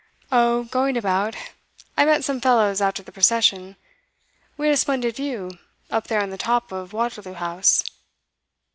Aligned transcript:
'Oh, 0.31 0.63
going 0.63 0.97
about. 0.97 1.35
I 1.95 2.05
met 2.05 2.23
some 2.23 2.41
fellows 2.41 2.81
after 2.81 3.03
the 3.03 3.11
procession. 3.11 3.75
We 4.57 4.65
had 4.65 4.73
a 4.73 4.77
splendid 4.77 5.15
view, 5.15 5.59
up 5.91 6.07
there 6.07 6.23
on 6.23 6.31
the 6.31 6.39
top 6.39 6.71
of 6.71 6.91
Waterloo 6.91 7.33
House. 7.35 7.83